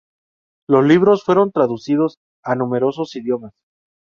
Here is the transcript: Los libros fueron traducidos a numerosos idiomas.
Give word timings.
Los 0.67 0.83
libros 0.83 1.23
fueron 1.23 1.51
traducidos 1.51 2.17
a 2.43 2.55
numerosos 2.55 3.15
idiomas. 3.15 3.53